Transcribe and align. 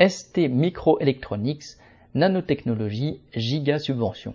ST 0.00 0.48
Microelectronics, 0.48 1.76
nanotechnologie, 2.14 3.18
giga 3.34 3.80
subvention. 3.80 4.32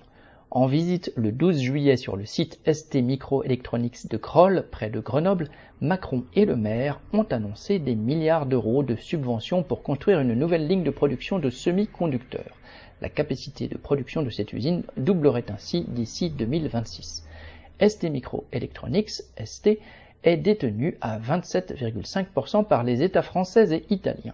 En 0.51 0.67
visite 0.67 1.13
le 1.15 1.31
12 1.31 1.61
juillet 1.61 1.95
sur 1.95 2.17
le 2.17 2.25
site 2.25 2.59
ST 2.69 2.95
Microelectronics 2.95 4.09
de 4.09 4.17
Kroll, 4.17 4.65
près 4.69 4.89
de 4.89 4.99
Grenoble, 4.99 5.49
Macron 5.79 6.25
et 6.35 6.43
le 6.43 6.57
maire 6.57 6.99
ont 7.13 7.23
annoncé 7.23 7.79
des 7.79 7.95
milliards 7.95 8.45
d'euros 8.45 8.83
de 8.83 8.97
subventions 8.97 9.63
pour 9.63 9.83
construire 9.83 10.19
une 10.19 10.33
nouvelle 10.33 10.67
ligne 10.67 10.83
de 10.83 10.91
production 10.91 11.39
de 11.39 11.49
semi-conducteurs. 11.49 12.57
La 12.99 13.07
capacité 13.07 13.69
de 13.69 13.77
production 13.77 14.21
de 14.21 14.29
cette 14.29 14.51
usine 14.51 14.83
doublerait 14.97 15.49
ainsi 15.49 15.85
d'ici 15.87 16.29
2026. 16.29 17.25
ST 17.87 18.03
Microelectronics, 18.03 19.23
ST, 19.41 19.79
est 20.23 20.37
détenue 20.37 20.97
à 21.01 21.19
27,5% 21.19 22.65
par 22.65 22.83
les 22.83 23.03
États 23.03 23.21
français 23.21 23.75
et 23.75 23.85
italiens. 23.93 24.33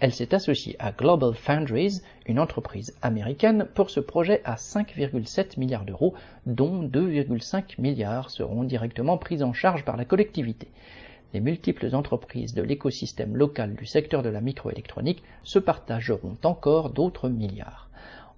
Elle 0.00 0.12
s'est 0.12 0.34
associée 0.34 0.76
à 0.78 0.92
Global 0.92 1.34
Foundries, 1.34 2.02
une 2.26 2.38
entreprise 2.38 2.94
américaine, 3.02 3.66
pour 3.74 3.90
ce 3.90 4.00
projet 4.00 4.40
à 4.44 4.54
5,7 4.54 5.58
milliards 5.58 5.84
d'euros, 5.84 6.14
dont 6.46 6.84
2,5 6.84 7.80
milliards 7.80 8.30
seront 8.30 8.62
directement 8.62 9.18
pris 9.18 9.42
en 9.42 9.52
charge 9.52 9.84
par 9.84 9.96
la 9.96 10.04
collectivité. 10.04 10.68
Les 11.34 11.40
multiples 11.40 11.94
entreprises 11.94 12.54
de 12.54 12.62
l'écosystème 12.62 13.36
local 13.36 13.74
du 13.74 13.86
secteur 13.86 14.22
de 14.22 14.30
la 14.30 14.40
microélectronique 14.40 15.22
se 15.42 15.58
partageront 15.58 16.36
encore 16.42 16.90
d'autres 16.90 17.28
milliards. 17.28 17.90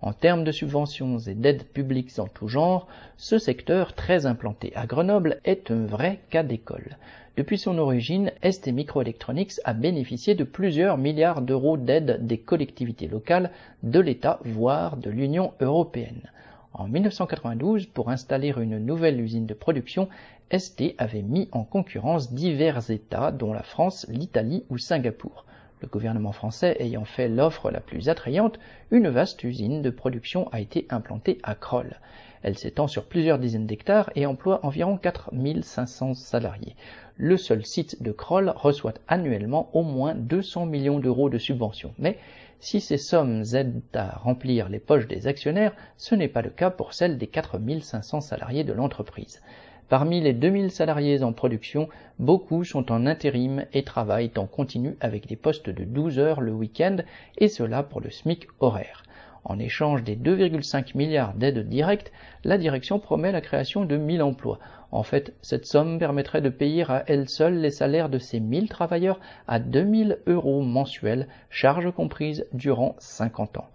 En 0.02 0.14
termes 0.14 0.44
de 0.44 0.52
subventions 0.52 1.18
et 1.18 1.34
d'aides 1.34 1.64
publiques 1.64 2.18
en 2.18 2.26
tout 2.26 2.48
genre, 2.48 2.86
ce 3.18 3.38
secteur 3.38 3.92
très 3.92 4.24
implanté 4.24 4.72
à 4.74 4.86
Grenoble 4.86 5.40
est 5.44 5.70
un 5.70 5.84
vrai 5.84 6.20
cas 6.30 6.42
d'école. 6.42 6.96
Depuis 7.36 7.58
son 7.58 7.76
origine, 7.76 8.32
ST 8.42 8.68
Microelectronics 8.68 9.60
a 9.64 9.74
bénéficié 9.74 10.34
de 10.34 10.44
plusieurs 10.44 10.96
milliards 10.96 11.42
d'euros 11.42 11.76
d'aides 11.76 12.26
des 12.26 12.38
collectivités 12.38 13.08
locales, 13.08 13.50
de 13.82 14.00
l'État, 14.00 14.40
voire 14.44 14.96
de 14.96 15.10
l'Union 15.10 15.52
européenne. 15.60 16.30
En 16.72 16.88
1992, 16.88 17.84
pour 17.86 18.08
installer 18.08 18.54
une 18.58 18.78
nouvelle 18.78 19.20
usine 19.20 19.46
de 19.46 19.54
production, 19.54 20.08
ST 20.56 20.94
avait 20.96 21.22
mis 21.22 21.48
en 21.52 21.64
concurrence 21.64 22.32
divers 22.32 22.90
États, 22.90 23.32
dont 23.32 23.52
la 23.52 23.62
France, 23.62 24.06
l'Italie 24.08 24.64
ou 24.70 24.78
Singapour 24.78 25.44
le 25.80 25.88
gouvernement 25.88 26.32
français 26.32 26.76
ayant 26.80 27.04
fait 27.04 27.28
l'offre 27.28 27.70
la 27.70 27.80
plus 27.80 28.08
attrayante, 28.08 28.58
une 28.90 29.08
vaste 29.08 29.42
usine 29.44 29.82
de 29.82 29.90
production 29.90 30.48
a 30.52 30.60
été 30.60 30.86
implantée 30.90 31.38
à 31.42 31.54
Kroll. 31.54 31.98
Elle 32.42 32.56
s'étend 32.56 32.86
sur 32.86 33.04
plusieurs 33.04 33.38
dizaines 33.38 33.66
d'hectares 33.66 34.10
et 34.14 34.26
emploie 34.26 34.64
environ 34.64 34.96
4500 34.96 36.14
salariés. 36.14 36.74
Le 37.16 37.36
seul 37.36 37.66
site 37.66 38.02
de 38.02 38.12
Kroll 38.12 38.52
reçoit 38.56 38.94
annuellement 39.08 39.68
au 39.74 39.82
moins 39.82 40.14
200 40.14 40.66
millions 40.66 40.98
d'euros 40.98 41.28
de 41.28 41.38
subventions. 41.38 41.94
Mais 41.98 42.18
si 42.60 42.80
ces 42.80 42.98
sommes 42.98 43.44
aident 43.52 43.82
à 43.94 44.16
remplir 44.18 44.68
les 44.68 44.78
poches 44.78 45.06
des 45.06 45.26
actionnaires, 45.26 45.74
ce 45.96 46.14
n'est 46.14 46.28
pas 46.28 46.42
le 46.42 46.50
cas 46.50 46.70
pour 46.70 46.94
celles 46.94 47.18
des 47.18 47.26
4500 47.26 48.20
salariés 48.20 48.64
de 48.64 48.72
l'entreprise. 48.72 49.42
Parmi 49.90 50.20
les 50.20 50.34
2000 50.34 50.70
salariés 50.70 51.24
en 51.24 51.32
production, 51.32 51.88
beaucoup 52.20 52.62
sont 52.62 52.92
en 52.92 53.06
intérim 53.06 53.64
et 53.72 53.82
travaillent 53.82 54.30
en 54.36 54.46
continu 54.46 54.96
avec 55.00 55.26
des 55.26 55.34
postes 55.34 55.68
de 55.68 55.82
12 55.82 56.20
heures 56.20 56.40
le 56.40 56.52
week-end, 56.52 56.98
et 57.38 57.48
cela 57.48 57.82
pour 57.82 58.00
le 58.00 58.08
SMIC 58.08 58.46
horaire. 58.60 59.02
En 59.42 59.58
échange 59.58 60.04
des 60.04 60.14
2,5 60.14 60.96
milliards 60.96 61.34
d'aides 61.34 61.68
directes, 61.68 62.12
la 62.44 62.56
direction 62.56 63.00
promet 63.00 63.32
la 63.32 63.40
création 63.40 63.84
de 63.84 63.96
1000 63.96 64.22
emplois. 64.22 64.60
En 64.92 65.02
fait, 65.02 65.34
cette 65.42 65.66
somme 65.66 65.98
permettrait 65.98 66.40
de 66.40 66.50
payer 66.50 66.88
à 66.88 67.02
elle 67.08 67.28
seule 67.28 67.58
les 67.58 67.72
salaires 67.72 68.10
de 68.10 68.20
ces 68.20 68.38
1000 68.38 68.68
travailleurs 68.68 69.18
à 69.48 69.58
2000 69.58 70.18
euros 70.28 70.62
mensuels, 70.62 71.26
charges 71.48 71.90
comprises 71.90 72.46
durant 72.52 72.94
50 73.00 73.58
ans. 73.58 73.68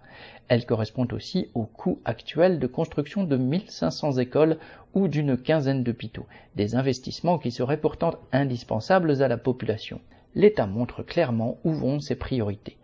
Elle 0.48 0.64
correspond 0.64 1.08
aussi 1.10 1.48
au 1.54 1.64
coût 1.64 1.98
actuel 2.04 2.60
de 2.60 2.66
construction 2.68 3.24
de 3.24 3.36
1500 3.36 4.18
écoles 4.18 4.58
ou 4.94 5.08
d'une 5.08 5.36
quinzaine 5.36 5.82
d'hôpitaux, 5.82 6.26
des 6.54 6.76
investissements 6.76 7.38
qui 7.38 7.50
seraient 7.50 7.80
pourtant 7.80 8.14
indispensables 8.32 9.22
à 9.22 9.28
la 9.28 9.38
population. 9.38 10.00
L'État 10.36 10.66
montre 10.66 11.02
clairement 11.02 11.58
où 11.64 11.72
vont 11.72 11.98
ses 11.98 12.14
priorités. 12.14 12.76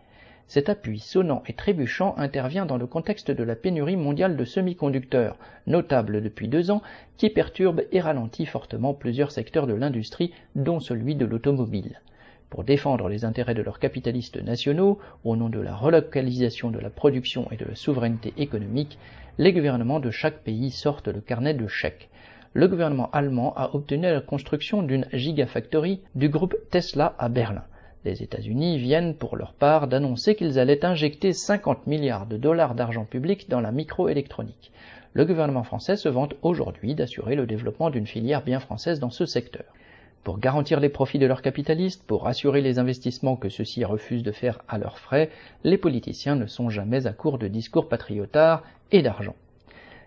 Cet 0.47 0.67
appui 0.67 0.99
sonnant 0.99 1.41
et 1.47 1.53
trébuchant 1.53 2.15
intervient 2.17 2.65
dans 2.65 2.77
le 2.77 2.85
contexte 2.85 3.31
de 3.31 3.43
la 3.43 3.55
pénurie 3.55 3.95
mondiale 3.95 4.35
de 4.35 4.43
semi-conducteurs, 4.43 5.37
notable 5.65 6.21
depuis 6.21 6.49
deux 6.49 6.69
ans, 6.69 6.81
qui 7.15 7.29
perturbe 7.29 7.83
et 7.93 8.01
ralentit 8.01 8.45
fortement 8.45 8.93
plusieurs 8.93 9.31
secteurs 9.31 9.67
de 9.67 9.73
l'industrie, 9.73 10.33
dont 10.55 10.81
celui 10.81 11.15
de 11.15 11.25
l'automobile 11.25 12.01
pour 12.53 12.63
défendre 12.63 13.09
les 13.09 13.25
intérêts 13.25 13.55
de 13.55 13.63
leurs 13.63 13.79
capitalistes 13.79 14.39
nationaux, 14.39 14.99
au 15.23 15.35
nom 15.35 15.49
de 15.49 15.59
la 15.59 15.73
relocalisation 15.73 16.69
de 16.69 16.77
la 16.77 16.91
production 16.91 17.47
et 17.49 17.55
de 17.55 17.65
la 17.65 17.73
souveraineté 17.73 18.31
économique, 18.37 18.99
les 19.39 19.53
gouvernements 19.53 19.99
de 19.99 20.11
chaque 20.11 20.43
pays 20.43 20.69
sortent 20.69 21.07
le 21.07 21.19
carnet 21.19 21.55
de 21.55 21.65
chèques. 21.65 22.09
Le 22.53 22.67
gouvernement 22.67 23.09
allemand 23.09 23.55
a 23.57 23.73
obtenu 23.73 24.03
la 24.03 24.21
construction 24.21 24.83
d'une 24.83 25.07
gigafactory 25.11 26.01
du 26.13 26.29
groupe 26.29 26.53
Tesla 26.69 27.15
à 27.17 27.27
Berlin. 27.27 27.63
Les 28.05 28.21
États-Unis 28.21 28.77
viennent 28.77 29.15
pour 29.15 29.35
leur 29.35 29.53
part 29.53 29.87
d'annoncer 29.87 30.35
qu'ils 30.35 30.59
allaient 30.59 30.85
injecter 30.85 31.33
50 31.33 31.87
milliards 31.87 32.27
de 32.27 32.37
dollars 32.37 32.75
d'argent 32.75 33.05
public 33.05 33.49
dans 33.49 33.61
la 33.61 33.71
microélectronique. 33.71 34.71
Le 35.13 35.25
gouvernement 35.25 35.63
français 35.63 35.95
se 35.95 36.07
vante 36.07 36.35
aujourd'hui 36.43 36.93
d'assurer 36.93 37.33
le 37.33 37.47
développement 37.47 37.89
d'une 37.89 38.05
filière 38.05 38.43
bien 38.43 38.59
française 38.59 38.99
dans 38.99 39.09
ce 39.09 39.25
secteur 39.25 39.65
pour 40.23 40.39
garantir 40.39 40.79
les 40.79 40.89
profits 40.89 41.19
de 41.19 41.25
leurs 41.25 41.41
capitalistes, 41.41 42.03
pour 42.05 42.27
assurer 42.27 42.61
les 42.61 42.79
investissements 42.79 43.35
que 43.35 43.49
ceux-ci 43.49 43.83
refusent 43.83 44.23
de 44.23 44.31
faire 44.31 44.59
à 44.67 44.77
leurs 44.77 44.99
frais, 44.99 45.29
les 45.63 45.77
politiciens 45.77 46.35
ne 46.35 46.45
sont 46.45 46.69
jamais 46.69 47.07
à 47.07 47.13
court 47.13 47.37
de 47.37 47.47
discours 47.47 47.89
patriotards 47.89 48.63
et 48.91 49.01
d'argent. 49.01 49.35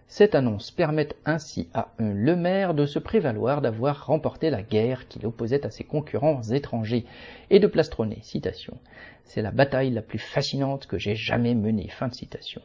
Cette 0.08 0.36
annonce 0.36 0.70
permet 0.70 1.08
ainsi 1.24 1.68
à 1.74 1.88
un 1.98 2.12
Le 2.12 2.36
Maire 2.36 2.74
de 2.74 2.86
se 2.86 3.00
prévaloir 3.00 3.60
d'avoir 3.60 4.06
remporté 4.06 4.50
la 4.50 4.62
guerre 4.62 5.08
qu'il 5.08 5.26
opposait 5.26 5.66
à 5.66 5.70
ses 5.70 5.82
concurrents 5.82 6.42
étrangers 6.42 7.04
et 7.50 7.58
de 7.58 7.66
plastronner, 7.66 8.20
citation, 8.22 8.78
c'est 9.24 9.42
la 9.42 9.50
bataille 9.50 9.90
la 9.90 10.02
plus 10.02 10.20
fascinante 10.20 10.86
que 10.86 10.98
j'ai 10.98 11.16
jamais 11.16 11.54
menée, 11.54 11.88
fin 11.88 12.08
de 12.08 12.14
citation. 12.14 12.62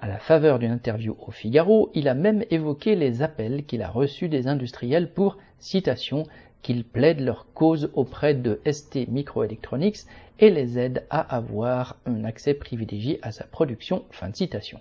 À 0.00 0.06
la 0.06 0.18
faveur 0.18 0.60
d'une 0.60 0.70
interview 0.70 1.16
au 1.26 1.32
Figaro, 1.32 1.90
il 1.92 2.06
a 2.06 2.14
même 2.14 2.44
évoqué 2.50 2.94
les 2.94 3.20
appels 3.20 3.64
qu'il 3.64 3.82
a 3.82 3.88
reçus 3.90 4.28
des 4.28 4.46
industriels 4.46 5.10
pour, 5.10 5.38
citation, 5.58 6.22
qu'ils 6.62 6.84
plaident 6.84 7.22
leur 7.22 7.52
cause 7.52 7.90
auprès 7.94 8.34
de 8.34 8.60
ST 8.70 9.08
Microelectronics 9.08 10.02
et 10.38 10.50
les 10.50 10.78
aident 10.78 11.04
à 11.10 11.18
avoir 11.34 11.96
un 12.06 12.22
accès 12.22 12.54
privilégié 12.54 13.18
à 13.22 13.32
sa 13.32 13.42
production. 13.42 14.04
Fin 14.12 14.28
de 14.28 14.36
citation. 14.36 14.78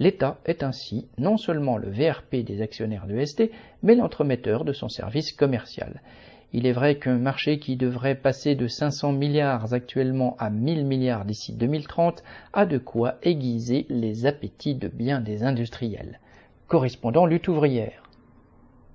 L'État 0.00 0.40
est 0.46 0.64
ainsi 0.64 1.06
non 1.16 1.36
seulement 1.36 1.76
le 1.76 1.88
VRP 1.88 2.42
des 2.44 2.60
actionnaires 2.60 3.06
de 3.06 3.24
ST, 3.24 3.52
mais 3.84 3.94
l'entremetteur 3.94 4.64
de 4.64 4.72
son 4.72 4.88
service 4.88 5.32
commercial. 5.32 6.02
Il 6.52 6.66
est 6.66 6.72
vrai 6.72 6.96
qu'un 6.96 7.18
marché 7.18 7.60
qui 7.60 7.76
devrait 7.76 8.16
passer 8.16 8.56
de 8.56 8.66
500 8.66 9.12
milliards 9.12 9.72
actuellement 9.72 10.36
à 10.40 10.50
1000 10.50 10.84
milliards 10.84 11.24
d'ici 11.24 11.52
2030 11.52 12.24
a 12.52 12.66
de 12.66 12.78
quoi 12.78 13.18
aiguiser 13.22 13.86
les 13.88 14.26
appétits 14.26 14.74
de 14.74 14.88
bien 14.88 15.20
des 15.20 15.44
industriels. 15.44 16.18
Correspondant 16.66 17.26
lutte 17.26 17.46
ouvrière. 17.46 18.09